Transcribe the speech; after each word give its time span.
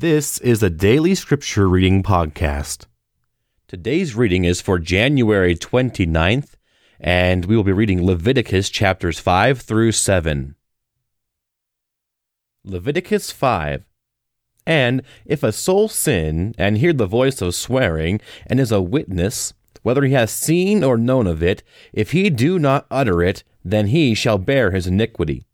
This 0.00 0.38
is 0.38 0.62
a 0.62 0.70
daily 0.70 1.14
scripture 1.14 1.68
reading 1.68 2.02
podcast. 2.02 2.86
Today's 3.68 4.14
reading 4.14 4.46
is 4.46 4.62
for 4.62 4.78
January 4.78 5.54
29th, 5.54 6.54
and 6.98 7.44
we 7.44 7.54
will 7.54 7.64
be 7.64 7.72
reading 7.72 8.06
Leviticus 8.06 8.70
chapters 8.70 9.18
5 9.18 9.60
through 9.60 9.92
7. 9.92 10.54
Leviticus 12.64 13.30
5. 13.30 13.84
And 14.64 15.02
if 15.26 15.42
a 15.42 15.52
soul 15.52 15.86
sin 15.86 16.54
and 16.56 16.78
hear 16.78 16.94
the 16.94 17.04
voice 17.04 17.42
of 17.42 17.54
swearing 17.54 18.22
and 18.46 18.58
is 18.58 18.72
a 18.72 18.80
witness, 18.80 19.52
whether 19.82 20.04
he 20.04 20.14
has 20.14 20.30
seen 20.30 20.82
or 20.82 20.96
known 20.96 21.26
of 21.26 21.42
it, 21.42 21.62
if 21.92 22.12
he 22.12 22.30
do 22.30 22.58
not 22.58 22.86
utter 22.90 23.22
it, 23.22 23.44
then 23.62 23.88
he 23.88 24.14
shall 24.14 24.38
bear 24.38 24.70
his 24.70 24.86
iniquity. 24.86 25.44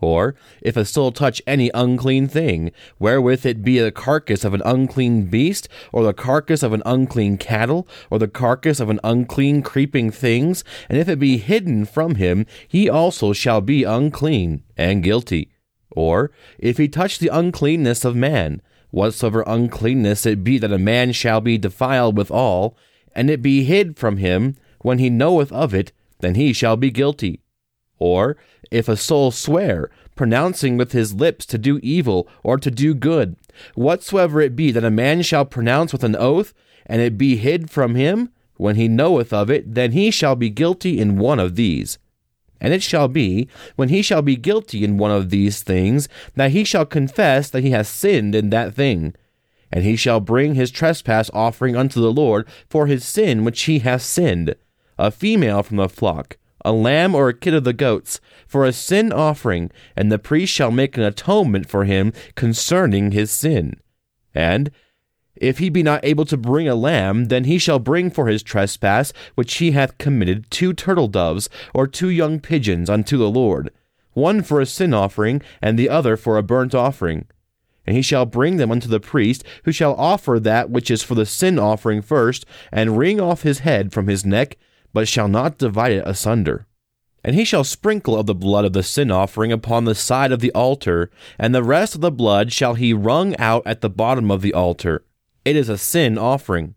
Or, 0.00 0.34
if 0.60 0.76
a 0.76 0.84
soul 0.84 1.10
touch 1.10 1.40
any 1.46 1.70
unclean 1.72 2.28
thing, 2.28 2.70
wherewith 2.98 3.46
it 3.46 3.64
be 3.64 3.78
the 3.78 3.90
carcass 3.90 4.44
of 4.44 4.52
an 4.52 4.60
unclean 4.64 5.26
beast, 5.26 5.68
or 5.90 6.04
the 6.04 6.12
carcass 6.12 6.62
of 6.62 6.74
an 6.74 6.82
unclean 6.84 7.38
cattle, 7.38 7.88
or 8.10 8.18
the 8.18 8.28
carcass 8.28 8.78
of 8.78 8.90
an 8.90 9.00
unclean 9.02 9.62
creeping 9.62 10.10
things, 10.10 10.64
and 10.90 10.98
if 10.98 11.08
it 11.08 11.18
be 11.18 11.38
hidden 11.38 11.86
from 11.86 12.16
him, 12.16 12.44
he 12.68 12.90
also 12.90 13.32
shall 13.32 13.62
be 13.62 13.84
unclean 13.84 14.62
and 14.76 15.02
guilty. 15.02 15.50
Or, 15.90 16.30
if 16.58 16.76
he 16.76 16.88
touch 16.88 17.18
the 17.18 17.28
uncleanness 17.28 18.04
of 18.04 18.14
man, 18.14 18.60
whatsoever 18.90 19.44
uncleanness 19.46 20.26
it 20.26 20.44
be 20.44 20.58
that 20.58 20.72
a 20.72 20.78
man 20.78 21.12
shall 21.12 21.40
be 21.40 21.56
defiled 21.56 22.18
withal, 22.18 22.76
and 23.14 23.30
it 23.30 23.40
be 23.40 23.64
hid 23.64 23.96
from 23.96 24.18
him, 24.18 24.56
when 24.82 24.98
he 24.98 25.08
knoweth 25.08 25.50
of 25.52 25.72
it, 25.72 25.92
then 26.20 26.34
he 26.34 26.52
shall 26.52 26.76
be 26.76 26.90
guilty. 26.90 27.40
Or, 27.98 28.36
if 28.70 28.88
a 28.88 28.96
soul 28.96 29.30
swear, 29.30 29.90
pronouncing 30.14 30.76
with 30.76 30.92
his 30.92 31.14
lips 31.14 31.46
to 31.46 31.58
do 31.58 31.78
evil 31.82 32.28
or 32.42 32.58
to 32.58 32.70
do 32.70 32.94
good, 32.94 33.36
whatsoever 33.74 34.40
it 34.40 34.56
be 34.56 34.70
that 34.72 34.84
a 34.84 34.90
man 34.90 35.22
shall 35.22 35.44
pronounce 35.44 35.92
with 35.92 36.04
an 36.04 36.16
oath, 36.16 36.52
and 36.86 37.00
it 37.00 37.18
be 37.18 37.36
hid 37.36 37.70
from 37.70 37.94
him, 37.94 38.30
when 38.56 38.76
he 38.76 38.88
knoweth 38.88 39.32
of 39.32 39.50
it, 39.50 39.74
then 39.74 39.92
he 39.92 40.10
shall 40.10 40.34
be 40.34 40.50
guilty 40.50 40.98
in 40.98 41.18
one 41.18 41.38
of 41.38 41.56
these. 41.56 41.98
And 42.60 42.72
it 42.72 42.82
shall 42.82 43.08
be, 43.08 43.48
when 43.76 43.90
he 43.90 44.00
shall 44.00 44.22
be 44.22 44.36
guilty 44.36 44.82
in 44.82 44.96
one 44.96 45.10
of 45.10 45.28
these 45.28 45.62
things, 45.62 46.08
that 46.36 46.52
he 46.52 46.64
shall 46.64 46.86
confess 46.86 47.50
that 47.50 47.62
he 47.62 47.70
hath 47.70 47.86
sinned 47.86 48.34
in 48.34 48.48
that 48.50 48.74
thing. 48.74 49.14
And 49.70 49.84
he 49.84 49.94
shall 49.96 50.20
bring 50.20 50.54
his 50.54 50.70
trespass 50.70 51.30
offering 51.34 51.76
unto 51.76 52.00
the 52.00 52.12
Lord 52.12 52.48
for 52.68 52.86
his 52.86 53.04
sin 53.04 53.44
which 53.44 53.62
he 53.62 53.80
hath 53.80 54.02
sinned, 54.02 54.54
a 54.96 55.10
female 55.10 55.62
from 55.62 55.76
the 55.76 55.88
flock 55.88 56.38
a 56.66 56.72
lamb 56.72 57.14
or 57.14 57.28
a 57.28 57.34
kid 57.34 57.54
of 57.54 57.62
the 57.62 57.72
goats, 57.72 58.20
for 58.46 58.64
a 58.64 58.72
sin 58.72 59.12
offering, 59.12 59.70
and 59.94 60.10
the 60.10 60.18
priest 60.18 60.52
shall 60.52 60.72
make 60.72 60.96
an 60.96 61.04
atonement 61.04 61.68
for 61.68 61.84
him 61.84 62.12
concerning 62.34 63.12
his 63.12 63.30
sin. 63.30 63.80
And 64.34 64.72
if 65.36 65.58
he 65.58 65.68
be 65.68 65.84
not 65.84 66.04
able 66.04 66.24
to 66.24 66.36
bring 66.36 66.68
a 66.68 66.74
lamb, 66.74 67.26
then 67.26 67.44
he 67.44 67.58
shall 67.58 67.78
bring 67.78 68.10
for 68.10 68.26
his 68.26 68.42
trespass 68.42 69.12
which 69.36 69.54
he 69.58 69.70
hath 69.70 69.98
committed 69.98 70.50
two 70.50 70.72
turtle 70.72 71.06
doves 71.06 71.48
or 71.72 71.86
two 71.86 72.08
young 72.08 72.40
pigeons 72.40 72.90
unto 72.90 73.16
the 73.16 73.30
Lord, 73.30 73.70
one 74.14 74.42
for 74.42 74.60
a 74.60 74.66
sin 74.66 74.92
offering, 74.92 75.42
and 75.62 75.78
the 75.78 75.88
other 75.88 76.16
for 76.16 76.36
a 76.36 76.42
burnt 76.42 76.74
offering. 76.74 77.26
And 77.86 77.94
he 77.94 78.02
shall 78.02 78.26
bring 78.26 78.56
them 78.56 78.72
unto 78.72 78.88
the 78.88 78.98
priest, 78.98 79.44
who 79.64 79.70
shall 79.70 79.94
offer 79.94 80.40
that 80.40 80.68
which 80.68 80.90
is 80.90 81.04
for 81.04 81.14
the 81.14 81.26
sin 81.26 81.60
offering 81.60 82.02
first, 82.02 82.44
and 82.72 82.98
wring 82.98 83.20
off 83.20 83.42
his 83.42 83.60
head 83.60 83.92
from 83.92 84.08
his 84.08 84.26
neck, 84.26 84.56
but 84.96 85.06
shall 85.06 85.28
not 85.28 85.58
divide 85.58 85.92
it 85.92 86.02
asunder. 86.06 86.64
And 87.22 87.34
he 87.34 87.44
shall 87.44 87.64
sprinkle 87.64 88.18
of 88.18 88.24
the 88.24 88.34
blood 88.34 88.64
of 88.64 88.72
the 88.72 88.82
sin 88.82 89.10
offering 89.10 89.52
upon 89.52 89.84
the 89.84 89.94
side 89.94 90.32
of 90.32 90.40
the 90.40 90.50
altar, 90.52 91.10
and 91.38 91.54
the 91.54 91.62
rest 91.62 91.94
of 91.94 92.00
the 92.00 92.10
blood 92.10 92.50
shall 92.50 92.76
he 92.76 92.94
wrung 92.94 93.36
out 93.36 93.62
at 93.66 93.82
the 93.82 93.90
bottom 93.90 94.30
of 94.30 94.40
the 94.40 94.54
altar. 94.54 95.04
It 95.44 95.54
is 95.54 95.68
a 95.68 95.76
sin 95.76 96.16
offering. 96.16 96.76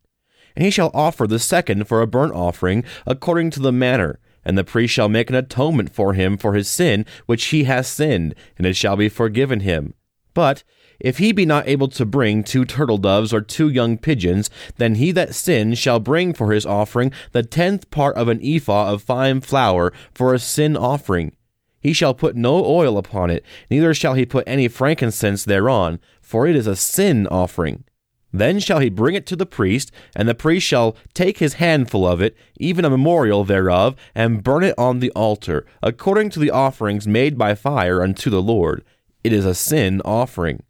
And 0.54 0.66
he 0.66 0.70
shall 0.70 0.92
offer 0.94 1.28
the 1.28 1.40
second 1.40 1.88
for 1.88 2.02
a 2.02 2.08
burnt 2.08 2.34
offering, 2.34 2.84
according 3.06 3.52
to 3.52 3.62
the 3.62 3.72
manner. 3.72 4.20
And 4.44 4.58
the 4.58 4.66
priest 4.66 4.94
shall 4.94 5.08
make 5.08 5.30
an 5.30 5.38
atonement 5.38 5.96
for 5.96 6.14
him 6.14 6.36
for 6.36 6.56
his 6.56 6.68
sin 6.68 7.06
which 7.26 7.46
he 7.46 7.64
has 7.64 7.88
sinned, 7.88 8.36
and 8.58 8.68
it 8.68 8.76
shall 8.76 8.98
be 8.98 9.08
forgiven 9.08 9.62
him. 9.62 9.94
But 10.34 10.66
if 11.00 11.18
he 11.18 11.32
be 11.32 11.46
not 11.46 11.68
able 11.68 11.88
to 11.90 12.06
bring 12.06 12.44
two 12.44 12.66
turtle 12.66 12.98
doves 12.98 13.34
or 13.34 13.42
two 13.42 13.70
young 13.70 13.98
pigeons, 13.98 14.50
then 14.78 14.96
he 14.96 15.12
that 15.12 15.36
sins 15.36 15.78
shall 15.78 16.00
bring 16.00 16.34
for 16.34 16.52
his 16.52 16.66
offering 16.66 17.12
the 17.32 17.44
tenth 17.44 17.90
part 17.90 18.16
of 18.18 18.28
an 18.28 18.40
ephah 18.44 18.92
of 18.92 19.02
fine 19.02 19.42
flour 19.42 19.94
for 20.14 20.34
a 20.34 20.40
sin 20.40 20.76
offering. 20.76 21.32
He 21.80 21.94
shall 21.94 22.14
put 22.14 22.36
no 22.36 22.66
oil 22.66 22.98
upon 22.98 23.30
it, 23.30 23.46
neither 23.70 23.94
shall 23.94 24.14
he 24.14 24.26
put 24.26 24.44
any 24.48 24.68
frankincense 24.68 25.46
thereon, 25.46 26.00
for 26.22 26.46
it 26.46 26.56
is 26.56 26.68
a 26.68 26.76
sin 26.76 27.26
offering. 27.28 27.86
Then 28.32 28.60
shall 28.60 28.80
he 28.80 28.90
bring 28.90 29.16
it 29.16 29.26
to 29.28 29.36
the 29.36 29.46
priest, 29.46 29.92
and 30.16 30.28
the 30.28 30.36
priest 30.36 30.68
shall 30.68 30.96
take 31.14 31.40
his 31.40 31.56
handful 31.56 32.06
of 32.06 32.22
it, 32.22 32.36
even 32.58 32.86
a 32.86 32.90
memorial 32.90 33.44
thereof, 33.44 33.96
and 34.14 34.44
burn 34.44 34.64
it 34.64 34.76
on 34.78 35.00
the 35.00 35.12
altar, 35.12 35.66
according 35.82 36.30
to 36.32 36.40
the 36.40 36.52
offerings 36.52 37.08
made 37.08 37.38
by 37.38 37.56
fire 37.56 38.04
unto 38.04 38.30
the 38.30 38.42
Lord. 38.42 38.84
It 39.24 39.34
is 39.34 39.46
a 39.46 39.56
sin 39.56 40.02
offering. 40.06 40.62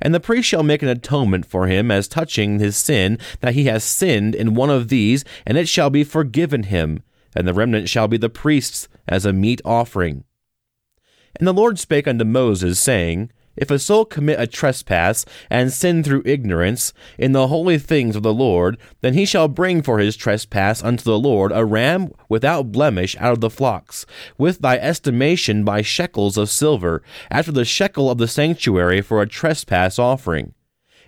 And 0.00 0.14
the 0.14 0.20
priest 0.20 0.48
shall 0.48 0.62
make 0.62 0.82
an 0.82 0.88
atonement 0.88 1.46
for 1.46 1.66
him 1.66 1.90
as 1.90 2.08
touching 2.08 2.58
his 2.58 2.76
sin, 2.76 3.18
that 3.40 3.54
he 3.54 3.64
has 3.64 3.84
sinned 3.84 4.34
in 4.34 4.54
one 4.54 4.70
of 4.70 4.88
these, 4.88 5.24
and 5.46 5.56
it 5.56 5.68
shall 5.68 5.90
be 5.90 6.04
forgiven 6.04 6.64
him, 6.64 7.02
and 7.34 7.46
the 7.46 7.54
remnant 7.54 7.88
shall 7.88 8.08
be 8.08 8.16
the 8.16 8.28
priest's 8.28 8.88
as 9.08 9.24
a 9.24 9.32
meat 9.32 9.60
offering. 9.64 10.24
And 11.38 11.46
the 11.46 11.52
Lord 11.52 11.78
spake 11.78 12.08
unto 12.08 12.24
Moses, 12.24 12.78
saying, 12.80 13.30
if 13.56 13.70
a 13.70 13.78
soul 13.78 14.04
commit 14.04 14.40
a 14.40 14.46
trespass 14.46 15.24
and 15.50 15.72
sin 15.72 16.02
through 16.02 16.22
ignorance 16.24 16.92
in 17.18 17.32
the 17.32 17.48
holy 17.48 17.78
things 17.78 18.16
of 18.16 18.22
the 18.22 18.34
Lord, 18.34 18.76
then 19.00 19.14
he 19.14 19.24
shall 19.24 19.48
bring 19.48 19.82
for 19.82 19.98
his 19.98 20.16
trespass 20.16 20.82
unto 20.82 21.04
the 21.04 21.18
Lord 21.18 21.52
a 21.52 21.64
ram 21.64 22.12
without 22.28 22.72
blemish 22.72 23.16
out 23.18 23.32
of 23.32 23.40
the 23.40 23.50
flocks, 23.50 24.06
with 24.36 24.60
thy 24.60 24.76
estimation 24.76 25.64
by 25.64 25.82
shekels 25.82 26.36
of 26.36 26.50
silver, 26.50 27.02
after 27.30 27.52
the 27.52 27.64
shekel 27.64 28.10
of 28.10 28.18
the 28.18 28.28
sanctuary 28.28 29.00
for 29.00 29.22
a 29.22 29.28
trespass 29.28 29.98
offering. 29.98 30.52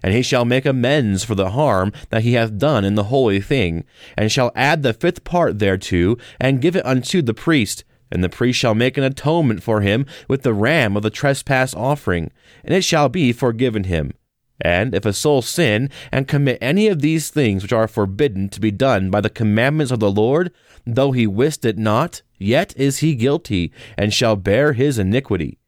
And 0.02 0.14
he 0.14 0.22
shall 0.22 0.44
make 0.44 0.64
amends 0.64 1.24
for 1.24 1.34
the 1.34 1.50
harm 1.50 1.92
that 2.10 2.22
he 2.22 2.34
hath 2.34 2.56
done 2.56 2.84
in 2.84 2.94
the 2.94 3.04
holy 3.04 3.40
thing, 3.40 3.84
and 4.16 4.30
shall 4.30 4.52
add 4.54 4.82
the 4.82 4.92
fifth 4.92 5.24
part 5.24 5.58
thereto, 5.58 6.16
and 6.40 6.60
give 6.60 6.76
it 6.76 6.86
unto 6.86 7.20
the 7.20 7.34
priest, 7.34 7.84
and 8.10 8.22
the 8.22 8.28
priest 8.28 8.58
shall 8.58 8.74
make 8.74 8.96
an 8.96 9.04
atonement 9.04 9.62
for 9.62 9.80
him 9.80 10.06
with 10.28 10.42
the 10.42 10.54
ram 10.54 10.96
of 10.96 11.02
the 11.02 11.10
trespass 11.10 11.74
offering, 11.74 12.30
and 12.64 12.74
it 12.74 12.82
shall 12.82 13.08
be 13.08 13.32
forgiven 13.32 13.84
him. 13.84 14.12
And 14.60 14.94
if 14.94 15.06
a 15.06 15.12
soul 15.12 15.42
sin 15.42 15.88
and 16.10 16.26
commit 16.26 16.58
any 16.60 16.88
of 16.88 17.00
these 17.00 17.30
things 17.30 17.62
which 17.62 17.72
are 17.72 17.86
forbidden 17.86 18.48
to 18.50 18.60
be 18.60 18.70
done 18.70 19.10
by 19.10 19.20
the 19.20 19.30
commandments 19.30 19.92
of 19.92 20.00
the 20.00 20.10
Lord, 20.10 20.52
though 20.84 21.12
he 21.12 21.26
wist 21.26 21.64
it 21.64 21.78
not, 21.78 22.22
yet 22.38 22.74
is 22.76 22.98
he 22.98 23.14
guilty, 23.14 23.72
and 23.96 24.12
shall 24.12 24.36
bear 24.36 24.72
his 24.72 24.98
iniquity. 24.98 25.58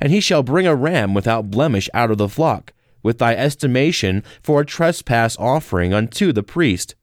And 0.00 0.12
he 0.12 0.20
shall 0.20 0.42
bring 0.42 0.66
a 0.66 0.74
ram 0.74 1.14
without 1.14 1.50
blemish 1.50 1.88
out 1.94 2.10
of 2.10 2.18
the 2.18 2.28
flock, 2.28 2.72
with 3.02 3.18
thy 3.18 3.34
estimation 3.34 4.22
for 4.42 4.60
a 4.60 4.66
trespass 4.66 5.36
offering 5.38 5.92
unto 5.92 6.32
the 6.32 6.42
priest 6.42 6.94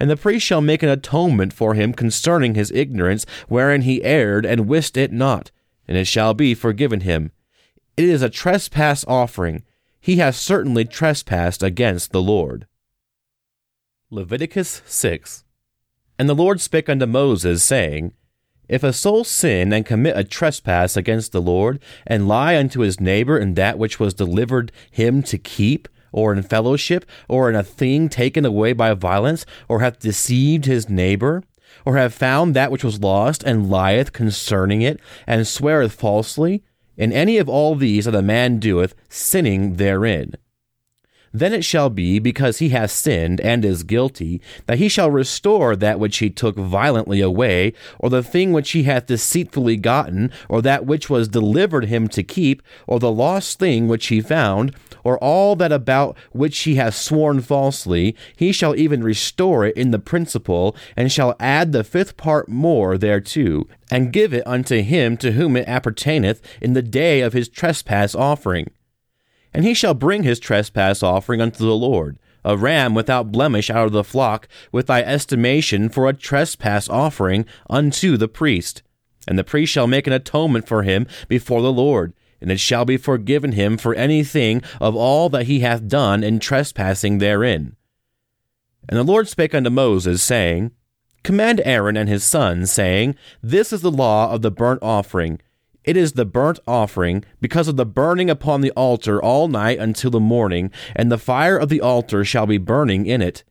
and 0.00 0.08
the 0.08 0.16
priest 0.16 0.46
shall 0.46 0.62
make 0.62 0.82
an 0.82 0.88
atonement 0.88 1.52
for 1.52 1.74
him 1.74 1.92
concerning 1.92 2.54
his 2.54 2.72
ignorance, 2.72 3.26
wherein 3.48 3.82
he 3.82 4.02
erred 4.02 4.46
and 4.46 4.66
wist 4.66 4.96
it 4.96 5.12
not, 5.12 5.50
and 5.86 5.96
it 5.96 6.06
shall 6.06 6.32
be 6.32 6.54
forgiven 6.54 7.00
him. 7.00 7.30
It 7.98 8.08
is 8.08 8.22
a 8.22 8.30
trespass 8.30 9.04
offering. 9.06 9.62
He 10.00 10.16
has 10.16 10.38
certainly 10.38 10.86
trespassed 10.86 11.62
against 11.62 12.12
the 12.12 12.22
Lord. 12.22 12.66
Leviticus 14.10 14.80
6 14.86 15.44
And 16.18 16.28
the 16.28 16.34
Lord 16.34 16.62
spake 16.62 16.88
unto 16.88 17.04
Moses, 17.04 17.62
saying, 17.62 18.14
If 18.70 18.82
a 18.82 18.94
soul 18.94 19.22
sin 19.24 19.70
and 19.70 19.84
commit 19.84 20.16
a 20.16 20.24
trespass 20.24 20.96
against 20.96 21.32
the 21.32 21.42
Lord, 21.42 21.78
and 22.06 22.26
lie 22.26 22.56
unto 22.56 22.80
his 22.80 23.00
neighbor 23.00 23.38
in 23.38 23.52
that 23.54 23.78
which 23.78 24.00
was 24.00 24.14
delivered 24.14 24.72
him 24.90 25.22
to 25.24 25.36
keep, 25.36 25.88
or 26.12 26.32
in 26.32 26.42
fellowship, 26.42 27.04
or 27.28 27.48
in 27.48 27.56
a 27.56 27.62
thing 27.62 28.08
taken 28.08 28.44
away 28.44 28.72
by 28.72 28.94
violence, 28.94 29.44
or 29.68 29.80
hath 29.80 29.98
deceived 29.98 30.64
his 30.64 30.88
neighbor, 30.88 31.42
or 31.84 31.96
have 31.96 32.14
found 32.14 32.54
that 32.54 32.70
which 32.70 32.84
was 32.84 33.00
lost, 33.00 33.42
and 33.44 33.70
lieth 33.70 34.12
concerning 34.12 34.82
it, 34.82 35.00
and 35.26 35.46
sweareth 35.46 35.92
falsely, 35.92 36.62
in 36.96 37.12
any 37.12 37.38
of 37.38 37.48
all 37.48 37.74
these 37.74 38.04
that 38.04 38.14
a 38.14 38.22
man 38.22 38.58
doeth, 38.58 38.94
sinning 39.08 39.76
therein. 39.76 40.34
Then 41.32 41.52
it 41.52 41.64
shall 41.64 41.90
be, 41.90 42.18
because 42.18 42.58
he 42.58 42.70
hath 42.70 42.90
sinned 42.90 43.40
and 43.40 43.64
is 43.64 43.84
guilty, 43.84 44.40
that 44.66 44.78
he 44.78 44.88
shall 44.88 45.10
restore 45.12 45.76
that 45.76 46.00
which 46.00 46.18
he 46.18 46.28
took 46.28 46.56
violently 46.56 47.20
away, 47.20 47.72
or 48.00 48.10
the 48.10 48.22
thing 48.22 48.52
which 48.52 48.72
he 48.72 48.82
hath 48.82 49.06
deceitfully 49.06 49.76
gotten, 49.76 50.32
or 50.48 50.60
that 50.62 50.86
which 50.86 51.08
was 51.08 51.28
delivered 51.28 51.84
him 51.84 52.08
to 52.08 52.24
keep, 52.24 52.62
or 52.88 52.98
the 52.98 53.12
lost 53.12 53.60
thing 53.60 53.86
which 53.86 54.08
he 54.08 54.20
found, 54.20 54.74
or 55.04 55.18
all 55.18 55.54
that 55.54 55.70
about 55.70 56.16
which 56.32 56.58
he 56.60 56.74
hath 56.74 56.96
sworn 56.96 57.40
falsely, 57.40 58.16
he 58.34 58.50
shall 58.50 58.74
even 58.74 59.04
restore 59.04 59.64
it 59.64 59.76
in 59.76 59.92
the 59.92 60.00
principal, 60.00 60.74
and 60.96 61.12
shall 61.12 61.36
add 61.38 61.70
the 61.70 61.84
fifth 61.84 62.16
part 62.16 62.48
more 62.48 62.98
thereto, 62.98 63.68
and 63.88 64.12
give 64.12 64.34
it 64.34 64.46
unto 64.46 64.82
him 64.82 65.16
to 65.16 65.32
whom 65.32 65.56
it 65.56 65.68
appertaineth 65.68 66.42
in 66.60 66.72
the 66.72 66.82
day 66.82 67.20
of 67.20 67.34
his 67.34 67.48
trespass 67.48 68.16
offering 68.16 68.68
And 69.52 69.64
he 69.64 69.74
shall 69.74 69.94
bring 69.94 70.22
his 70.22 70.38
trespass 70.38 71.02
offering 71.02 71.40
unto 71.40 71.64
the 71.64 71.76
Lord, 71.76 72.18
a 72.44 72.56
ram 72.56 72.94
without 72.94 73.32
blemish 73.32 73.70
out 73.70 73.86
of 73.86 73.92
the 73.92 74.04
flock, 74.04 74.48
with 74.72 74.86
thy 74.86 75.02
estimation 75.02 75.88
for 75.88 76.08
a 76.08 76.14
trespass 76.14 76.88
offering 76.88 77.44
unto 77.68 78.16
the 78.16 78.28
priest. 78.28 78.82
And 79.26 79.38
the 79.38 79.44
priest 79.44 79.72
shall 79.72 79.86
make 79.86 80.06
an 80.06 80.12
atonement 80.12 80.66
for 80.66 80.82
him 80.82 81.06
before 81.28 81.62
the 81.62 81.72
Lord, 81.72 82.12
and 82.40 82.50
it 82.50 82.60
shall 82.60 82.84
be 82.84 82.96
forgiven 82.96 83.52
him 83.52 83.76
for 83.76 83.94
anything 83.94 84.62
of 84.80 84.96
all 84.96 85.28
that 85.30 85.46
he 85.46 85.60
hath 85.60 85.88
done 85.88 86.24
in 86.24 86.38
trespassing 86.38 87.18
therein. 87.18 87.76
And 88.88 88.98
the 88.98 89.04
Lord 89.04 89.28
spake 89.28 89.54
unto 89.54 89.70
Moses, 89.70 90.22
saying, 90.22 90.72
Command 91.22 91.60
Aaron 91.64 91.96
and 91.96 92.08
his 92.08 92.24
sons, 92.24 92.72
saying, 92.72 93.14
This 93.42 93.72
is 93.72 93.82
the 93.82 93.90
law 93.90 94.32
of 94.32 94.42
the 94.42 94.50
burnt 94.50 94.82
offering. 94.82 95.40
It 95.82 95.96
is 95.96 96.12
the 96.12 96.26
burnt 96.26 96.58
offering, 96.66 97.24
because 97.40 97.66
of 97.66 97.76
the 97.76 97.86
burning 97.86 98.28
upon 98.28 98.60
the 98.60 98.70
altar 98.72 99.22
all 99.22 99.48
night 99.48 99.78
until 99.78 100.10
the 100.10 100.20
morning, 100.20 100.70
and 100.94 101.10
the 101.10 101.18
fire 101.18 101.56
of 101.56 101.70
the 101.70 101.80
altar 101.80 102.24
shall 102.24 102.46
be 102.46 102.58
burning 102.58 103.06
in 103.06 103.22
it. 103.22 103.44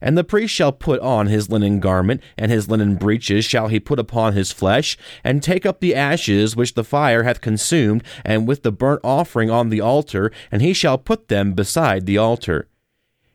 And 0.00 0.16
the 0.16 0.24
priest 0.24 0.54
shall 0.54 0.72
put 0.72 1.00
on 1.00 1.26
his 1.26 1.50
linen 1.50 1.80
garment, 1.80 2.22
and 2.38 2.50
his 2.50 2.68
linen 2.68 2.94
breeches 2.94 3.44
shall 3.44 3.68
he 3.68 3.80
put 3.80 3.98
upon 3.98 4.32
his 4.32 4.52
flesh, 4.52 4.96
and 5.24 5.42
take 5.42 5.66
up 5.66 5.80
the 5.80 5.94
ashes 5.94 6.56
which 6.56 6.74
the 6.74 6.84
fire 6.84 7.24
hath 7.24 7.40
consumed, 7.40 8.02
and 8.24 8.46
with 8.46 8.62
the 8.62 8.72
burnt 8.72 9.00
offering 9.02 9.50
on 9.50 9.68
the 9.68 9.80
altar, 9.80 10.30
and 10.50 10.62
he 10.62 10.72
shall 10.72 10.96
put 10.96 11.28
them 11.28 11.52
beside 11.52 12.06
the 12.06 12.16
altar. 12.16 12.68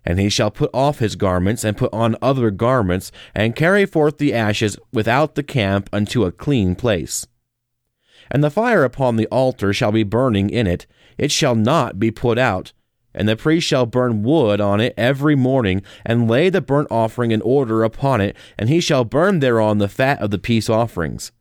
And 0.06 0.19
he 0.19 0.29
shall 0.29 0.51
put 0.51 0.69
off 0.74 1.00
his 1.00 1.15
garments, 1.15 1.63
and 1.63 1.77
put 1.77 1.94
on 1.94 2.15
other 2.21 2.50
garments, 2.50 3.12
and 3.36 3.56
carry 3.56 3.86
forth 3.86 4.18
the 4.18 4.33
ashes 4.33 4.77
without 4.91 5.36
the 5.36 5.44
camp 5.44 5.89
unto 5.94 6.24
a 6.24 6.31
clean 6.31 6.75
place. 6.75 7.27
And 8.31 8.44
the 8.44 8.50
fire 8.50 8.84
upon 8.84 9.16
the 9.16 9.28
altar 9.28 9.74
shall 9.74 9.92
be 9.92 10.04
burning 10.04 10.50
in 10.50 10.68
it, 10.68 10.86
it 11.18 11.31
shall 11.31 11.56
not 11.56 12.00
be 12.00 12.12
put 12.12 12.38
out. 12.38 12.74
And 13.14 13.30
the 13.30 13.36
priest 13.36 13.68
shall 13.68 13.86
burn 13.86 14.24
wood 14.24 14.60
on 14.60 14.81
it 14.81 14.94
every 14.98 15.36
morning, 15.36 15.84
and 16.06 16.30
lay 16.30 16.50
the 16.50 16.62
burnt 16.62 16.88
offering 16.90 17.31
in 17.31 17.42
order 17.42 17.84
upon 17.84 18.22
it, 18.22 18.36
and 18.58 18.70
he 18.70 18.80
shall 18.80 19.04
burn 19.04 19.40
thereon 19.40 19.78
the 19.78 19.88
fat 19.88 20.20
of 20.20 20.31
the 20.31 20.40
peace 20.40 20.70
offerings. 20.70 21.31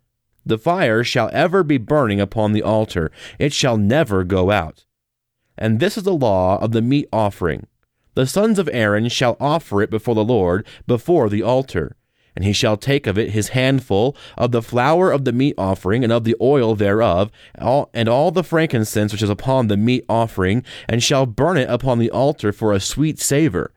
The 0.45 0.59
fire 0.59 1.03
shall 1.03 1.31
ever 1.33 1.63
be 1.63 1.79
burning 1.79 2.21
upon 2.21 2.53
the 2.53 2.63
altar, 2.63 3.11
it 3.39 3.53
shall 3.53 3.77
never 3.77 4.25
go 4.25 4.51
out. 4.51 4.85
And 5.57 5.81
this 5.81 5.97
is 5.97 6.03
the 6.03 6.15
law 6.15 6.59
of 6.59 6.73
the 6.73 6.83
meat 6.83 7.09
offering. 7.13 7.67
The 8.15 8.27
sons 8.27 8.59
of 8.59 8.69
Aaron 8.73 9.09
shall 9.09 9.37
offer 9.41 9.81
it 9.81 9.91
before 9.91 10.15
the 10.15 10.25
Lord, 10.25 10.67
before 10.87 11.31
the 11.31 11.43
altar. 11.43 11.97
And 12.35 12.45
he 12.45 12.53
shall 12.53 12.77
take 12.77 13.07
of 13.07 13.19
it 13.19 13.31
his 13.31 13.49
handful 13.49 14.17
of 14.39 14.53
the 14.53 14.63
flour 14.63 15.11
of 15.11 15.25
the 15.25 15.33
meat 15.33 15.55
offering, 15.59 16.03
and 16.03 16.13
of 16.13 16.25
the 16.25 16.37
oil 16.41 16.75
thereof, 16.75 17.31
and 17.55 18.09
all 18.09 18.31
the 18.31 18.45
frankincense 18.45 19.13
which 19.13 19.23
is 19.23 19.31
upon 19.31 19.69
the 19.69 19.77
meat 19.77 20.05
offering, 20.09 20.65
and 20.89 21.03
shall 21.03 21.27
burn 21.27 21.59
it 21.59 21.69
upon 21.69 21.99
the 21.99 22.11
altar 22.11 22.53
for 22.53 22.73
a 22.73 22.81
sweet 22.81 23.21
savor, 23.21 23.73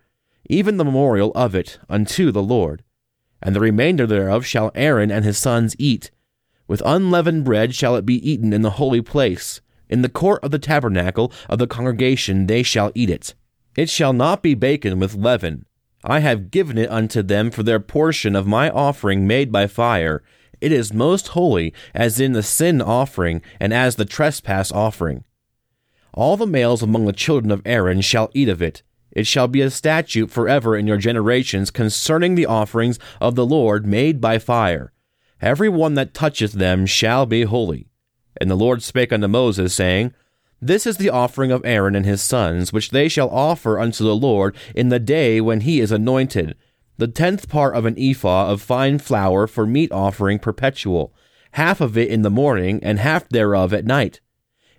even 0.50 0.78
the 0.78 0.86
memorial 0.86 1.31
of 1.36 1.54
it 1.54 1.80
unto 1.90 2.31
the 2.31 2.44
Lord. 2.44 2.84
And 3.42 3.56
the 3.56 3.60
remainder 3.60 4.07
thereof 4.07 4.46
shall 4.46 4.72
Aaron 4.74 5.12
and 5.12 5.25
his 5.25 5.38
sons 5.38 5.75
eat. 5.78 6.10
With 6.68 6.81
unleavened 6.86 7.44
bread 7.44 7.75
shall 7.75 7.96
it 7.96 8.06
be 8.06 8.28
eaten 8.28 8.54
in 8.54 8.62
the 8.62 8.72
holy 8.72 9.02
place. 9.02 9.62
In 9.88 10.02
the 10.02 10.10
court 10.10 10.44
of 10.44 10.50
the 10.52 10.57
tabernacle 10.57 11.31
of 11.48 11.60
the 11.60 11.68
congregation 11.68 12.48
they 12.48 12.63
shall 12.63 12.92
eat 12.96 13.10
it. 13.10 13.36
It 13.75 13.90
shall 13.90 14.13
not 14.13 14.42
be 14.42 14.56
baken 14.56 15.00
with 15.00 15.13
leaven. 15.13 15.66
I 16.06 16.19
have 16.19 16.52
given 16.52 16.78
it 16.78 16.92
unto 16.92 17.24
them 17.24 17.50
for 17.50 17.63
their 17.63 17.80
portion 17.80 18.36
of 18.36 18.46
my 18.46 18.69
offering 18.69 19.25
made 19.25 19.52
by 19.52 19.66
fire. 19.66 20.22
It 20.62 20.72
is 20.72 20.94
most 20.94 21.30
holy, 21.30 21.74
as 21.96 22.19
in 22.19 22.34
the 22.34 22.44
sin 22.44 22.80
offering, 22.80 23.42
and 23.60 23.74
as 23.74 23.96
the 23.96 24.06
trespass 24.06 24.72
offering. 24.72 25.24
All 26.13 26.38
the 26.38 26.46
males 26.46 26.84
among 26.84 27.06
the 27.06 27.12
children 27.12 27.52
of 27.52 27.62
Aaron 27.66 28.02
shall 28.02 28.30
eat 28.34 28.48
of 28.48 28.62
it. 28.62 28.84
It 29.12 29.25
shall 29.25 29.48
be 29.48 29.62
a 29.62 29.69
statute 29.69 30.30
forever 30.30 30.78
in 30.78 30.86
your 30.86 30.98
generations 30.98 31.72
concerning 31.72 32.36
the 32.36 32.46
offerings 32.46 33.00
of 33.19 33.36
the 33.36 33.46
Lord 33.46 33.86
made 33.86 34.22
by 34.22 34.38
fire. 34.38 34.92
Every 35.42 35.69
one 35.69 35.96
that 35.96 36.13
toucheth 36.13 36.54
them 36.54 36.86
shall 36.86 37.25
be 37.25 37.44
holy. 37.44 37.88
And 38.40 38.52
the 38.52 38.56
Lord 38.56 38.84
spake 38.84 39.12
unto 39.12 39.28
Moses, 39.28 39.74
saying, 39.74 40.13
this 40.62 40.88
is 40.88 40.98
the 40.98 41.10
offering 41.10 41.52
of 41.52 41.66
Aaron 41.66 41.96
and 41.96 42.06
his 42.06 42.22
sons, 42.22 42.72
which 42.72 42.92
they 42.92 43.07
shall 43.07 43.30
offer 43.30 43.80
unto 43.80 44.04
the 44.04 44.16
Lord 44.16 44.56
in 44.74 44.90
the 44.90 45.00
day 45.00 45.42
when 45.42 45.62
he 45.62 45.80
is 45.80 45.92
anointed. 45.92 46.56
The 46.98 47.07
tenth 47.07 47.50
part 47.50 47.75
of 47.75 47.86
an 47.86 47.96
ephah 48.00 48.50
of 48.50 48.62
fine 48.62 49.00
flour 49.00 49.48
for 49.48 49.66
meat 49.66 49.92
offering 49.92 50.40
perpetual, 50.40 51.13
half 51.52 51.81
of 51.81 51.98
it 51.98 52.10
in 52.10 52.22
the 52.22 52.30
morning, 52.30 52.80
and 52.81 53.00
half 53.00 53.28
thereof 53.30 53.74
at 53.74 53.86
night. 53.86 54.22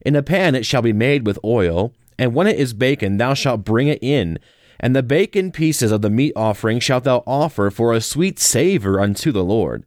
In 0.04 0.16
a 0.16 0.22
pan 0.22 0.54
it 0.54 0.64
shall 0.64 0.82
be 0.82 0.92
made 0.94 1.26
with 1.26 1.38
oil, 1.44 1.92
and 2.18 2.34
when 2.34 2.46
it 2.46 2.58
is 2.58 2.74
baken 2.74 3.18
thou 3.18 3.34
shalt 3.34 3.64
bring 3.64 3.88
it 3.88 4.02
in. 4.02 4.38
And 4.80 4.94
the 4.94 5.02
baken 5.02 5.52
pieces 5.52 5.92
of 5.92 6.02
the 6.02 6.10
meat 6.10 6.32
offering 6.36 6.80
shalt 6.80 7.04
thou 7.04 7.22
offer 7.26 7.70
for 7.70 7.92
a 7.92 8.00
sweet 8.00 8.38
savour 8.38 9.00
unto 9.00 9.30
the 9.30 9.44
Lord. 9.44 9.84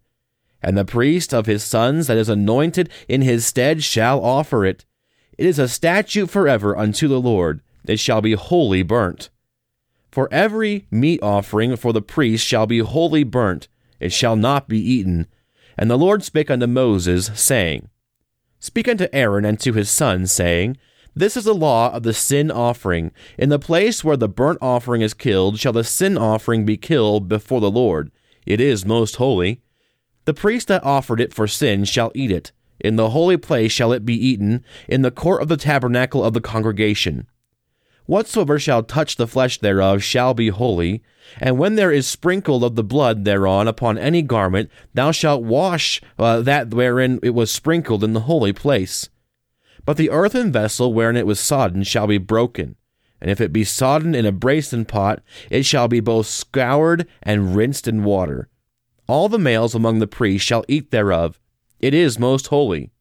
And 0.62 0.78
the 0.78 0.86
priest 0.86 1.34
of 1.34 1.46
his 1.46 1.64
sons 1.64 2.08
that 2.08 2.18
is 2.18 2.30
anointed 2.30 2.90
in 3.08 3.22
his 3.22 3.46
stead 3.46 3.84
shall 3.84 4.24
offer 4.24 4.66
it. 4.66 4.86
It 5.40 5.46
is 5.46 5.58
a 5.58 5.70
statute 5.70 6.30
forever 6.30 6.78
unto 6.78 7.08
the 7.08 7.22
Lord, 7.22 7.62
it 7.86 7.98
shall 7.98 8.20
be 8.20 8.34
wholly 8.34 8.84
burnt. 8.84 9.30
For 10.12 10.28
every 10.34 10.86
meat 10.92 11.22
offering 11.24 11.78
for 11.78 11.94
the 11.94 12.02
priest 12.02 12.46
shall 12.46 12.68
be 12.68 12.80
wholly 12.80 13.24
burnt, 13.24 13.70
it 14.02 14.12
shall 14.12 14.36
not 14.36 14.68
be 14.68 14.80
eaten. 14.80 15.28
And 15.78 15.90
the 15.90 15.98
Lord 15.98 16.26
spake 16.26 16.52
unto 16.52 16.68
Moses, 16.68 17.32
saying, 17.36 17.88
Speak 18.60 18.90
unto 18.90 19.08
Aaron 19.14 19.46
and 19.46 19.58
to 19.62 19.72
his 19.72 19.90
sons, 19.90 20.34
saying, 20.34 20.76
This 21.16 21.38
is 21.38 21.46
the 21.46 21.56
law 21.56 21.90
of 21.94 22.04
the 22.04 22.14
sin 22.14 22.52
offering. 22.52 23.14
In 23.38 23.48
the 23.48 23.58
place 23.58 24.04
where 24.04 24.18
the 24.18 24.28
burnt 24.28 24.60
offering 24.62 25.02
is 25.02 25.14
killed, 25.14 25.58
shall 25.58 25.72
the 25.72 25.86
sin 25.86 26.18
offering 26.18 26.66
be 26.66 26.76
killed 26.76 27.30
before 27.30 27.62
the 27.62 27.72
Lord. 27.72 28.12
It 28.46 28.60
is 28.60 28.86
most 28.86 29.16
holy. 29.16 29.62
The 30.26 30.34
priest 30.34 30.68
that 30.68 30.84
offered 30.84 31.22
it 31.22 31.34
for 31.34 31.48
sin 31.48 31.86
shall 31.86 32.12
eat 32.14 32.30
it. 32.30 32.52
In 32.80 32.96
the 32.96 33.10
holy 33.10 33.38
place 33.38 33.72
shall 33.72 33.92
it 33.92 34.06
be 34.06 34.16
eaten, 34.16 34.64
in 34.88 35.02
the 35.02 35.12
court 35.12 35.42
of 35.42 35.48
the 35.48 35.58
tabernacle 35.58 36.24
of 36.24 36.34
the 36.34 36.42
congregation. 36.42 37.28
Whatsoever 38.06 38.58
shall 38.58 38.81
touch 38.81 39.18
the 39.18 39.28
flesh 39.28 39.60
thereof 39.60 40.04
shall 40.04 40.34
be 40.34 40.50
holy, 40.50 41.04
and 41.40 41.60
when 41.60 41.76
there 41.76 41.92
is 41.92 42.08
sprinkled 42.08 42.64
of 42.64 42.76
the 42.76 42.84
blood 42.84 43.24
thereon 43.24 43.68
upon 43.68 44.00
any 44.00 44.24
garment, 44.24 44.72
thou 44.96 45.12
shalt 45.12 45.44
wash 45.44 46.02
uh, 46.18 46.42
that 46.42 46.74
wherein 46.74 47.20
it 47.22 47.36
was 47.36 47.52
sprinkled 47.52 48.04
in 48.04 48.14
the 48.14 48.22
holy 48.22 48.52
place. 48.52 49.10
But 49.86 49.98
the 49.98 50.10
earthen 50.10 50.52
vessel 50.52 50.92
wherein 50.92 51.18
it 51.18 51.28
was 51.28 51.40
sodden 51.40 51.84
shall 51.84 52.08
be 52.08 52.18
broken, 52.18 52.78
and 53.22 53.30
if 53.30 53.40
it 53.40 53.54
be 53.54 53.64
sodden 53.64 54.16
in 54.16 54.26
a 54.26 54.31
brasen 54.31 54.86
pot, 54.86 55.22
it 55.52 55.64
shall 55.64 55.88
be 55.88 56.00
both 56.00 56.26
scoured 56.26 57.07
and 57.21 57.56
rinsed 57.56 57.88
in 57.88 58.04
water. 58.04 58.50
All 59.07 59.30
the 59.30 59.38
males 59.38 59.76
among 59.76 60.00
the 60.00 60.07
priests 60.07 60.48
shall 60.48 60.66
eat 60.68 60.92
thereof, 60.92 61.40
it 61.80 61.94
is 61.94 62.19
most 62.19 62.48
holy. 62.48 62.92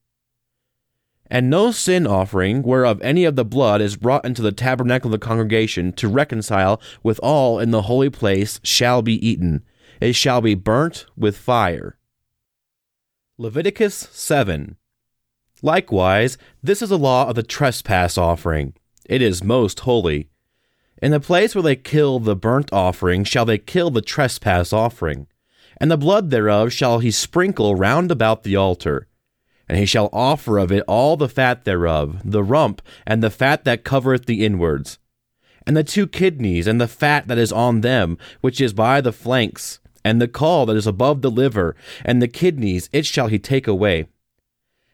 And 1.31 1.51
no 1.51 1.73
sin 1.73 2.07
offering, 2.07 2.63
whereof 2.63 3.03
any 3.03 3.25
of 3.25 3.37
the 3.37 3.45
blood 3.45 3.83
is 3.83 3.97
brought 3.97 4.25
into 4.25 4.41
the 4.41 4.53
tabernacle 4.53 5.09
of 5.09 5.21
the 5.21 5.27
congregation 5.27 5.93
to 5.95 6.09
reconcile 6.09 6.81
with 7.03 7.21
all 7.23 7.59
in 7.59 7.71
the 7.71 7.83
holy 7.83 8.09
place, 8.09 8.61
shall 8.63 9.03
be 9.03 9.27
eaten. 9.27 9.63
It 10.01 10.15
shall 10.15 10.41
be 10.41 10.55
burnt 10.55 11.07
with 11.17 11.37
fire. 11.37 11.99
Leviticus 13.37 14.09
7. 14.13 14.77
Likewise, 15.61 16.39
this 16.63 16.81
is 16.81 16.91
a 16.91 16.97
law 16.97 17.29
of 17.29 17.35
the 17.35 17.43
trespass 17.43 18.17
offering. 18.17 18.75
It 19.05 19.21
is 19.21 19.45
most 19.45 19.81
holy. 19.81 20.31
In 21.03 21.11
the 21.11 21.21
place 21.21 21.55
where 21.55 21.63
they 21.63 21.77
kill 21.77 22.21
the 22.21 22.37
burnt 22.37 22.73
offering 22.73 23.25
shall 23.25 23.45
they 23.45 23.59
kill 23.59 23.91
the 23.91 24.03
trespass 24.03 24.73
offering 24.73 25.27
and 25.81 25.91
the 25.91 25.97
blood 25.97 26.31
thereof 26.31 26.73
shall 26.73 26.99
he 26.99 27.11
sprinkle 27.11 27.75
round 27.75 28.11
about 28.11 28.43
the 28.43 28.57
altar. 28.57 29.07
And 29.69 29.79
he 29.79 29.87
shall 29.87 30.09
offer 30.13 30.59
of 30.59 30.73
it 30.73 30.83
all 30.89 31.17
the 31.17 31.29
fat 31.29 31.65
thereof, 31.65 32.21
the 32.25 32.43
rump, 32.43 32.83
and 33.07 33.23
the 33.23 33.31
fat 33.31 33.65
that 33.65 33.85
covereth 33.85 34.27
the 34.27 34.45
inwards, 34.45 34.99
and 35.67 35.77
the 35.77 35.85
two 35.85 36.07
kidneys, 36.07 36.67
and 36.67 36.81
the 36.81 36.89
fat 36.89 37.29
that 37.29 37.37
is 37.37 37.53
on 37.53 37.83
them, 37.83 38.17
which 38.41 38.61
is 38.61 38.73
by 38.73 39.01
the 39.01 39.13
flanks, 39.13 39.79
and 40.03 40.21
the 40.21 40.29
caul 40.29 40.65
that 40.67 40.77
is 40.77 40.87
above 40.87 41.21
the 41.21 41.31
liver, 41.31 41.77
and 42.05 42.23
the 42.23 42.29
kidneys, 42.29 42.89
it 42.93 43.05
shall 43.05 43.27
he 43.27 43.39
take 43.39 43.69
away. 43.69 44.07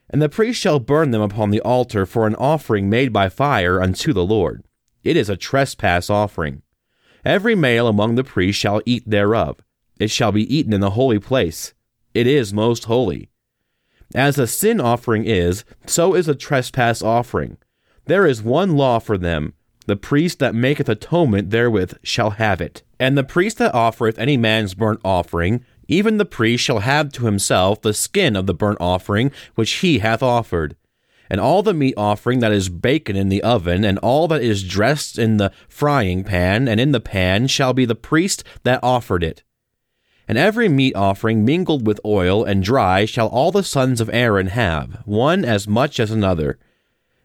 And 0.09 0.21
the 0.21 0.29
priest 0.29 0.59
shall 0.59 0.79
burn 0.79 1.11
them 1.11 1.21
upon 1.21 1.49
the 1.49 1.61
altar 1.61 2.05
for 2.05 2.27
an 2.27 2.35
offering 2.35 2.89
made 2.89 3.13
by 3.13 3.29
fire 3.29 3.81
unto 3.81 4.11
the 4.11 4.25
Lord. 4.25 4.63
It 5.03 5.15
is 5.15 5.29
a 5.29 5.37
trespass 5.37 6.09
offering. 6.09 6.61
Every 7.23 7.55
male 7.55 7.87
among 7.87 8.15
the 8.15 8.23
priests 8.23 8.59
shall 8.59 8.81
eat 8.85 9.09
thereof 9.09 9.61
it 9.99 10.11
shall 10.11 10.31
be 10.31 10.55
eaten 10.55 10.73
in 10.73 10.81
the 10.81 10.91
holy 10.91 11.19
place. 11.19 11.73
It 12.13 12.27
is 12.27 12.53
most 12.53 12.85
holy. 12.85 13.29
As 14.13 14.37
a 14.37 14.47
sin 14.47 14.79
offering 14.79 15.25
is, 15.25 15.65
so 15.85 16.13
is 16.13 16.27
a 16.27 16.35
trespass 16.35 17.01
offering. 17.01 17.57
There 18.05 18.25
is 18.25 18.41
one 18.41 18.77
law 18.77 18.99
for 18.99 19.17
them. 19.17 19.53
The 19.87 19.95
priest 19.95 20.39
that 20.39 20.55
maketh 20.55 20.89
atonement 20.89 21.49
therewith 21.49 21.95
shall 22.03 22.31
have 22.31 22.61
it. 22.61 22.83
And 22.99 23.17
the 23.17 23.23
priest 23.23 23.57
that 23.57 23.73
offereth 23.75 24.17
any 24.17 24.37
man's 24.37 24.73
burnt 24.73 25.01
offering, 25.03 25.65
even 25.87 26.17
the 26.17 26.25
priest 26.25 26.63
shall 26.63 26.79
have 26.79 27.11
to 27.13 27.25
himself 27.25 27.81
the 27.81 27.93
skin 27.93 28.35
of 28.35 28.47
the 28.47 28.53
burnt 28.53 28.79
offering 28.79 29.31
which 29.55 29.71
he 29.73 29.99
hath 29.99 30.23
offered. 30.23 30.75
and 31.29 31.39
all 31.41 31.63
the 31.63 31.73
meat 31.73 31.93
offering 31.97 32.39
that 32.39 32.51
is 32.51 32.69
baken 32.69 33.15
in 33.15 33.29
the 33.29 33.41
oven, 33.43 33.83
and 33.83 33.97
all 33.99 34.27
that 34.27 34.41
is 34.41 34.63
dressed 34.63 35.17
in 35.17 35.37
the 35.37 35.51
frying 35.67 36.23
pan, 36.23 36.67
and 36.67 36.79
in 36.79 36.91
the 36.91 36.99
pan 36.99 37.47
shall 37.47 37.73
be 37.73 37.85
the 37.85 37.95
priest 37.95 38.43
that 38.63 38.79
offered 38.83 39.23
it. 39.23 39.43
And 40.27 40.37
every 40.37 40.69
meat 40.69 40.95
offering 40.95 41.45
mingled 41.45 41.85
with 41.85 41.99
oil 42.03 42.43
and 42.43 42.63
dry 42.63 43.05
shall 43.05 43.27
all 43.27 43.51
the 43.51 43.63
sons 43.63 44.01
of 44.01 44.09
Aaron 44.11 44.47
have, 44.47 45.01
one 45.05 45.45
as 45.45 45.67
much 45.67 45.99
as 45.99 46.11
another. 46.11 46.57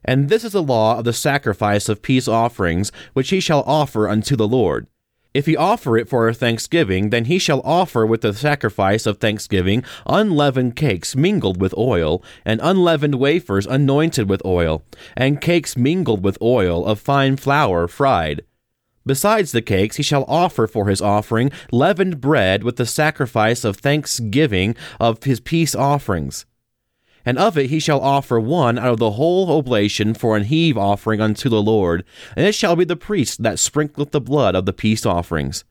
And 0.04 0.28
this 0.28 0.45
is 0.45 0.52
the 0.52 0.62
law 0.62 0.99
of 0.99 1.04
the 1.04 1.12
sacrifice 1.12 1.88
of 1.88 2.02
peace 2.02 2.28
offerings, 2.28 2.92
which 3.12 3.30
he 3.30 3.40
shall 3.40 3.62
offer 3.66 4.09
unto 4.09 4.37
the 4.37 4.49
Lord. 4.49 4.87
If 5.33 5.47
he 5.47 5.57
offer 5.57 5.97
it 5.97 6.09
for 6.09 6.28
a 6.28 6.35
thanksgiving, 6.35 7.11
then 7.11 7.26
he 7.26 7.38
shall 7.38 7.61
offer 7.61 8.04
with 8.04 8.23
the 8.23 8.35
sacrifice 8.35 9.07
of 9.07 9.19
thanksgiving 9.19 9.85
unleavened 10.04 10.75
cakes 10.75 11.14
mingled 11.14 11.61
with 11.61 11.73
oil, 11.78 12.21
and 12.45 12.61
unleavened 12.62 13.14
wafers 13.14 13.64
anointed 13.66 14.28
with 14.28 14.45
oil, 14.45 14.83
and 15.16 15.40
cakes 15.40 15.76
mingled 15.76 16.25
with 16.25 16.37
oil 16.42 16.85
of 16.85 16.99
fine 16.99 17.37
flour 17.37 17.87
fried. 17.87 18.42
Besides 19.07 19.52
the 19.52 19.62
cakes, 19.62 19.97
he 19.97 20.02
shall 20.02 20.25
offer 20.28 20.66
for 20.66 20.88
his 20.88 21.00
offering 21.00 21.50
leavened 21.73 22.21
bread 22.21 22.62
with 22.62 22.76
the 22.76 22.87
sacrifice 22.87 23.64
of 23.64 23.76
thanksgiving 23.76 24.76
of 24.99 25.23
his 25.25 25.40
peace 25.40 25.75
offerings. 25.75 26.45
And 27.25 27.38
of 27.38 27.59
it 27.59 27.71
he 27.71 27.80
shall 27.80 28.00
offer 28.00 28.40
one 28.40 28.78
out 28.78 28.92
of 28.92 28.99
the 28.99 29.12
whole 29.12 29.50
oblation 29.50 30.14
for 30.14 30.37
an 30.37 30.45
heave 30.45 30.78
offering 30.78 31.21
unto 31.21 31.49
the 31.49 31.62
Lord, 31.62 32.04
and 32.37 32.47
it 32.47 32.54
shall 32.54 32.76
be 32.76 32.85
the 32.85 32.97
priest 32.97 33.42
that 33.42 33.57
sprinkleth 33.59 34.11
the 34.11 34.21
blood 34.21 34.54
of 34.54 34.64
the 34.66 34.73
peace 34.73 35.04
offerings. 35.04 35.64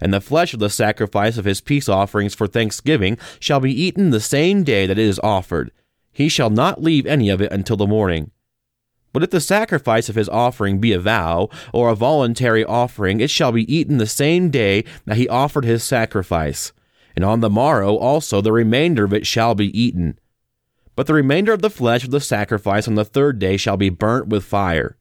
And 0.00 0.14
the 0.14 0.20
flesh 0.20 0.54
of 0.54 0.60
the 0.60 0.70
sacrifice 0.70 1.36
of 1.36 1.44
his 1.44 1.60
peace 1.60 1.88
offerings 1.88 2.34
for 2.34 2.46
thanksgiving 2.46 3.18
shall 3.38 3.60
be 3.60 3.72
eaten 3.72 4.10
the 4.10 4.20
same 4.20 4.64
day 4.64 4.86
that 4.86 4.98
it 4.98 5.04
is 5.04 5.20
offered. 5.22 5.70
He 6.12 6.28
shall 6.28 6.50
not 6.50 6.82
leave 6.82 7.06
any 7.06 7.28
of 7.28 7.40
it 7.40 7.52
until 7.52 7.76
the 7.76 7.86
morning. 7.86 8.30
But 9.12 9.22
if 9.22 9.30
the 9.30 9.40
sacrifice 9.40 10.08
of 10.08 10.14
his 10.14 10.28
offering 10.28 10.78
be 10.78 10.92
a 10.92 11.00
vow, 11.00 11.48
or 11.72 11.88
a 11.88 11.96
voluntary 11.96 12.64
offering, 12.64 13.20
it 13.20 13.30
shall 13.30 13.52
be 13.52 13.72
eaten 13.72 13.98
the 13.98 14.06
same 14.06 14.50
day 14.50 14.84
that 15.04 15.16
he 15.16 15.28
offered 15.28 15.64
his 15.64 15.82
sacrifice. 15.82 16.72
And 17.16 17.24
on 17.24 17.40
the 17.40 17.50
morrow 17.50 17.96
also 17.96 18.40
the 18.40 18.52
remainder 18.52 19.04
of 19.04 19.12
it 19.12 19.26
shall 19.26 19.54
be 19.54 19.76
eaten. 19.78 20.18
But 20.94 21.06
the 21.06 21.14
remainder 21.14 21.52
of 21.52 21.62
the 21.62 21.70
flesh 21.70 22.04
of 22.04 22.10
the 22.10 22.20
sacrifice 22.20 22.86
on 22.86 22.94
the 22.94 23.04
third 23.04 23.38
day 23.38 23.56
shall 23.56 23.76
be 23.76 23.88
burnt 23.88 24.28
with 24.28 24.44
fire. 24.44 24.96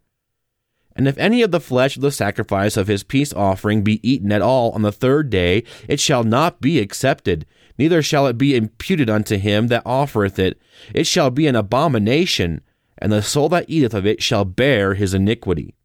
And 0.95 1.07
if 1.07 1.17
any 1.17 1.41
of 1.43 1.51
the 1.51 1.61
flesh 1.61 1.95
of 1.95 2.01
the 2.01 2.11
sacrifice 2.11 2.75
of 2.75 2.87
his 2.87 3.03
peace 3.03 3.31
offering 3.31 3.83
be 3.83 4.05
eaten 4.07 4.31
at 4.31 4.41
all 4.41 4.71
on 4.71 4.81
the 4.81 4.91
third 4.91 5.29
day, 5.29 5.63
it 5.87 5.99
shall 5.99 6.23
not 6.23 6.59
be 6.59 6.79
accepted, 6.79 7.45
neither 7.77 8.01
shall 8.01 8.27
it 8.27 8.37
be 8.37 8.55
imputed 8.55 9.09
unto 9.09 9.37
him 9.37 9.67
that 9.67 9.83
offereth 9.85 10.39
it. 10.39 10.59
It 10.93 11.05
shall 11.07 11.29
be 11.29 11.47
an 11.47 11.55
abomination 11.55 12.61
and 12.99 13.11
the 13.11 13.23
soul 13.23 13.49
that 13.49 13.69
eateth 13.69 13.93
of 13.93 14.05
it 14.05 14.21
shall 14.21 14.45
bear 14.45 14.93
his 14.93 15.13
iniquity. 15.13 15.75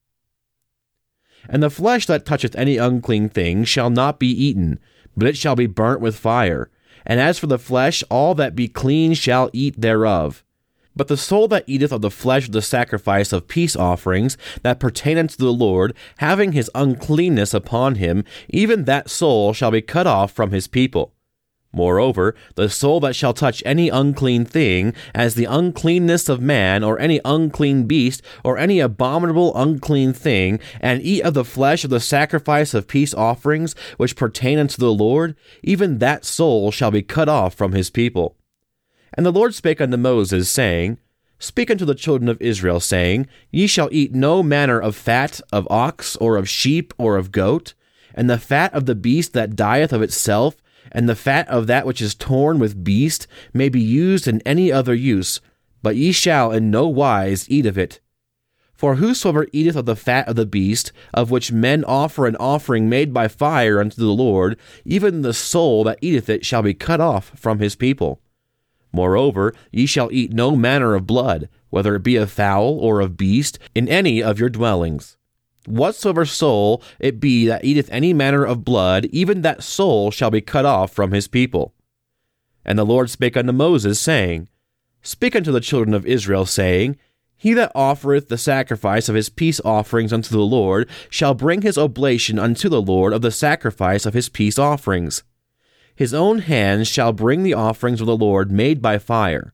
And 1.48 1.62
the 1.62 1.70
flesh 1.70 2.06
that 2.06 2.26
toucheth 2.26 2.56
any 2.56 2.76
unclean 2.76 3.28
thing 3.28 3.64
shall 3.64 3.90
not 3.90 4.18
be 4.18 4.28
eaten, 4.28 4.78
but 5.16 5.28
it 5.28 5.36
shall 5.36 5.56
be 5.56 5.66
burnt 5.66 6.00
with 6.00 6.16
fire. 6.16 6.70
And 7.06 7.20
as 7.20 7.38
for 7.38 7.46
the 7.46 7.58
flesh, 7.58 8.02
all 8.10 8.34
that 8.34 8.56
be 8.56 8.68
clean 8.68 9.14
shall 9.14 9.50
eat 9.52 9.80
thereof. 9.80 10.42
But 10.96 11.08
the 11.08 11.16
soul 11.16 11.48
that 11.48 11.64
eateth 11.66 11.92
of 11.92 12.02
the 12.02 12.10
flesh 12.10 12.46
of 12.46 12.52
the 12.52 12.62
sacrifice 12.62 13.32
of 13.32 13.48
peace 13.48 13.74
offerings 13.74 14.38
that 14.62 14.78
pertain 14.78 15.18
unto 15.18 15.36
the 15.36 15.52
Lord, 15.52 15.92
having 16.18 16.52
his 16.52 16.70
uncleanness 16.74 17.52
upon 17.52 17.96
him, 17.96 18.24
even 18.48 18.84
that 18.84 19.10
soul 19.10 19.52
shall 19.52 19.72
be 19.72 19.82
cut 19.82 20.06
off 20.06 20.32
from 20.32 20.52
his 20.52 20.68
people. 20.68 21.13
Moreover, 21.74 22.36
the 22.54 22.68
soul 22.68 23.00
that 23.00 23.16
shall 23.16 23.34
touch 23.34 23.62
any 23.66 23.88
unclean 23.88 24.44
thing, 24.44 24.94
as 25.12 25.34
the 25.34 25.46
uncleanness 25.46 26.28
of 26.28 26.40
man, 26.40 26.84
or 26.84 27.00
any 27.00 27.20
unclean 27.24 27.84
beast, 27.84 28.22
or 28.44 28.56
any 28.56 28.78
abominable 28.78 29.54
unclean 29.56 30.12
thing, 30.12 30.60
and 30.80 31.02
eat 31.02 31.22
of 31.22 31.34
the 31.34 31.44
flesh 31.44 31.82
of 31.82 31.90
the 31.90 31.98
sacrifice 31.98 32.74
of 32.74 32.86
peace 32.86 33.12
offerings, 33.12 33.74
which 33.96 34.14
pertain 34.14 34.58
unto 34.58 34.78
the 34.78 34.92
Lord, 34.92 35.34
even 35.64 35.98
that 35.98 36.24
soul 36.24 36.70
shall 36.70 36.92
be 36.92 37.02
cut 37.02 37.28
off 37.28 37.54
from 37.54 37.72
his 37.72 37.90
people. 37.90 38.36
And 39.12 39.26
the 39.26 39.32
Lord 39.32 39.54
spake 39.54 39.80
unto 39.80 39.96
Moses, 39.96 40.48
saying, 40.48 40.98
Speak 41.40 41.70
unto 41.70 41.84
the 41.84 41.96
children 41.96 42.28
of 42.28 42.40
Israel, 42.40 42.78
saying, 42.78 43.26
Ye 43.50 43.66
shall 43.66 43.88
eat 43.90 44.14
no 44.14 44.42
manner 44.42 44.80
of 44.80 44.94
fat 44.94 45.40
of 45.52 45.66
ox, 45.70 46.14
or 46.16 46.36
of 46.36 46.48
sheep, 46.48 46.94
or 46.98 47.16
of 47.16 47.32
goat, 47.32 47.74
and 48.14 48.30
the 48.30 48.38
fat 48.38 48.72
of 48.72 48.86
the 48.86 48.94
beast 48.94 49.32
that 49.32 49.56
dieth 49.56 49.92
of 49.92 50.02
itself, 50.02 50.56
and 50.92 51.08
the 51.08 51.16
fat 51.16 51.48
of 51.48 51.66
that 51.66 51.86
which 51.86 52.00
is 52.00 52.14
torn 52.14 52.58
with 52.58 52.84
beast 52.84 53.26
may 53.52 53.68
be 53.68 53.80
used 53.80 54.28
in 54.28 54.40
any 54.42 54.70
other 54.70 54.94
use, 54.94 55.40
but 55.82 55.96
ye 55.96 56.12
shall 56.12 56.52
in 56.52 56.70
no 56.70 56.88
wise 56.88 57.48
eat 57.50 57.66
of 57.66 57.76
it. 57.76 58.00
For 58.74 58.96
whosoever 58.96 59.46
eateth 59.52 59.76
of 59.76 59.86
the 59.86 59.96
fat 59.96 60.28
of 60.28 60.36
the 60.36 60.46
beast, 60.46 60.92
of 61.12 61.30
which 61.30 61.52
men 61.52 61.84
offer 61.84 62.26
an 62.26 62.36
offering 62.36 62.88
made 62.88 63.14
by 63.14 63.28
fire 63.28 63.80
unto 63.80 63.96
the 63.96 64.12
Lord, 64.12 64.58
even 64.84 65.22
the 65.22 65.32
soul 65.32 65.84
that 65.84 65.98
eateth 66.00 66.28
it 66.28 66.44
shall 66.44 66.62
be 66.62 66.74
cut 66.74 67.00
off 67.00 67.32
from 67.36 67.60
his 67.60 67.76
people. 67.76 68.20
Moreover, 68.92 69.54
ye 69.72 69.86
shall 69.86 70.10
eat 70.12 70.32
no 70.32 70.54
manner 70.54 70.94
of 70.94 71.06
blood, 71.06 71.48
whether 71.70 71.94
it 71.96 72.02
be 72.02 72.16
of 72.16 72.30
fowl 72.30 72.78
or 72.78 73.00
of 73.00 73.16
beast, 73.16 73.58
in 73.74 73.88
any 73.88 74.22
of 74.22 74.38
your 74.38 74.48
dwellings. 74.48 75.16
Whatsoever 75.66 76.24
soul 76.26 76.82
it 76.98 77.20
be 77.20 77.46
that 77.46 77.64
eateth 77.64 77.88
any 77.90 78.12
manner 78.12 78.44
of 78.44 78.64
blood, 78.64 79.06
even 79.06 79.42
that 79.42 79.62
soul 79.62 80.10
shall 80.10 80.30
be 80.30 80.40
cut 80.40 80.66
off 80.66 80.92
from 80.92 81.12
his 81.12 81.28
people. 81.28 81.74
And 82.64 82.78
the 82.78 82.84
Lord 82.84 83.10
spake 83.10 83.36
unto 83.36 83.52
Moses, 83.52 84.00
saying, 84.00 84.48
Speak 85.02 85.36
unto 85.36 85.52
the 85.52 85.60
children 85.60 85.94
of 85.94 86.06
Israel, 86.06 86.46
saying, 86.46 86.96
He 87.36 87.52
that 87.54 87.72
offereth 87.74 88.28
the 88.28 88.38
sacrifice 88.38 89.08
of 89.08 89.14
his 89.14 89.28
peace 89.28 89.60
offerings 89.64 90.12
unto 90.12 90.30
the 90.30 90.40
Lord 90.40 90.88
shall 91.08 91.34
bring 91.34 91.62
his 91.62 91.78
oblation 91.78 92.38
unto 92.38 92.68
the 92.68 92.82
Lord 92.82 93.12
of 93.12 93.22
the 93.22 93.30
sacrifice 93.30 94.06
of 94.06 94.14
his 94.14 94.28
peace 94.28 94.58
offerings. 94.58 95.22
His 95.94 96.12
own 96.12 96.40
hands 96.40 96.88
shall 96.88 97.12
bring 97.12 97.42
the 97.42 97.54
offerings 97.54 98.00
of 98.00 98.06
the 98.06 98.16
Lord 98.16 98.50
made 98.50 98.82
by 98.82 98.98
fire. 98.98 99.53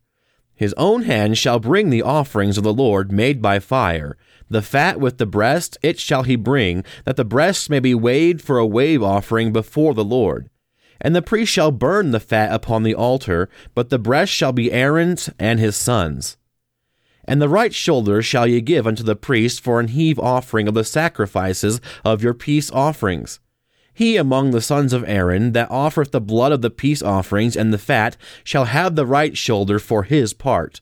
His 0.61 0.75
own 0.76 1.05
hand 1.05 1.38
shall 1.38 1.59
bring 1.59 1.88
the 1.88 2.02
offerings 2.02 2.59
of 2.59 2.64
the 2.64 2.75
Lord 2.75 3.11
made 3.11 3.40
by 3.40 3.61
fire, 3.61 4.19
the 4.50 4.61
fat 4.61 5.00
with 5.00 5.17
the 5.17 5.25
breast, 5.25 5.79
it 5.81 5.99
shall 5.99 6.25
he 6.25 6.37
bring, 6.37 6.85
that 7.07 7.17
the 7.17 7.25
breasts 7.25 7.71
may 7.71 7.81
be 7.81 7.95
weighed 7.95 8.43
for 8.43 8.59
a 8.59 8.67
wave 8.67 9.02
offering 9.02 9.55
before 9.55 9.95
the 9.95 10.05
Lord. 10.05 10.50
And 11.00 11.17
the 11.17 11.23
priest 11.23 11.50
shall 11.50 11.71
burn 11.71 12.11
the 12.11 12.21
fat 12.21 12.52
upon 12.52 12.83
the 12.83 12.95
altar, 12.95 13.49
but 13.75 13.88
the 13.88 13.99
breast 13.99 14.33
shall 14.35 14.52
be 14.52 14.71
Aaron's 14.71 15.31
and 15.38 15.59
his 15.59 15.76
sons'. 15.76 16.37
And 17.25 17.40
the 17.40 17.49
right 17.49 17.73
shoulder 17.73 18.21
shall 18.21 18.47
ye 18.47 18.61
give 18.61 18.87
unto 18.87 19.02
the 19.02 19.17
priest 19.17 19.62
for 19.62 19.81
an 19.81 19.88
heave 19.88 20.19
offering 20.19 20.69
of 20.69 20.75
the 20.75 20.85
sacrifices 20.85 21.81
of 22.05 22.23
your 22.23 22.35
peace 22.35 22.71
offerings. 22.71 23.40
He 23.92 24.16
among 24.16 24.50
the 24.50 24.61
sons 24.61 24.92
of 24.92 25.04
Aaron 25.06 25.52
that 25.52 25.70
offereth 25.70 26.12
the 26.12 26.20
blood 26.20 26.52
of 26.52 26.62
the 26.62 26.70
peace 26.70 27.02
offerings 27.02 27.56
and 27.56 27.73
the 27.73 27.78
fat 27.78 28.16
shall 28.44 28.66
have 28.66 28.97
the 28.97 29.06
right 29.06 29.37
shoulder 29.37 29.78
for 29.78 30.04
his 30.04 30.32
part. 30.32 30.80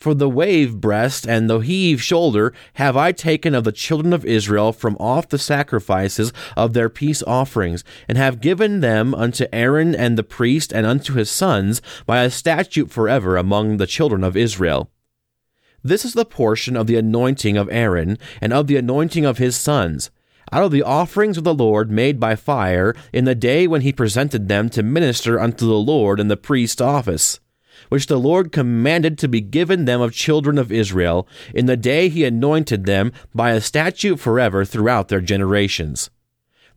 For 0.00 0.14
the 0.14 0.30
wave 0.30 0.80
breast 0.80 1.28
and 1.28 1.50
the 1.50 1.58
heave 1.58 2.02
shoulder 2.02 2.54
have 2.74 2.96
I 2.96 3.12
taken 3.12 3.54
of 3.54 3.64
the 3.64 3.70
children 3.70 4.14
of 4.14 4.24
Israel 4.24 4.72
from 4.72 4.96
off 4.98 5.28
the 5.28 5.38
sacrifices 5.38 6.32
of 6.56 6.72
their 6.72 6.88
peace 6.88 7.22
offerings, 7.26 7.84
and 8.08 8.16
have 8.16 8.40
given 8.40 8.80
them 8.80 9.14
unto 9.14 9.44
Aaron 9.52 9.94
and 9.94 10.16
the 10.16 10.22
priest 10.22 10.72
and 10.72 10.86
unto 10.86 11.12
his 11.12 11.30
sons 11.30 11.82
by 12.06 12.22
a 12.22 12.30
statute 12.30 12.90
forever 12.90 13.36
among 13.36 13.76
the 13.76 13.86
children 13.86 14.24
of 14.24 14.38
Israel. 14.38 14.90
This 15.84 16.06
is 16.06 16.14
the 16.14 16.24
portion 16.24 16.78
of 16.78 16.86
the 16.86 16.96
anointing 16.96 17.58
of 17.58 17.68
Aaron, 17.70 18.16
and 18.40 18.54
of 18.54 18.68
the 18.68 18.76
anointing 18.76 19.26
of 19.26 19.36
his 19.36 19.54
sons, 19.54 20.10
out 20.52 20.64
of 20.64 20.72
the 20.72 20.82
offerings 20.82 21.36
of 21.36 21.44
the 21.44 21.54
Lord 21.54 21.90
made 21.90 22.18
by 22.18 22.36
fire, 22.36 22.94
in 23.12 23.24
the 23.24 23.34
day 23.34 23.66
when 23.66 23.82
he 23.82 23.92
presented 23.92 24.48
them 24.48 24.68
to 24.70 24.82
minister 24.82 25.38
unto 25.38 25.66
the 25.66 25.74
Lord 25.74 26.20
in 26.20 26.28
the 26.28 26.36
priest's 26.36 26.80
office 26.80 27.40
which 27.88 28.06
the 28.06 28.18
Lord 28.18 28.52
commanded 28.52 29.18
to 29.18 29.28
be 29.28 29.40
given 29.40 29.84
them 29.84 30.00
of 30.00 30.12
children 30.12 30.58
of 30.58 30.70
Israel, 30.70 31.26
in 31.54 31.66
the 31.66 31.76
day 31.76 32.08
he 32.08 32.24
anointed 32.24 32.84
them 32.84 33.12
by 33.34 33.52
a 33.52 33.60
statute 33.60 34.18
forever 34.18 34.64
throughout 34.64 35.08
their 35.08 35.20
generations. 35.20 36.10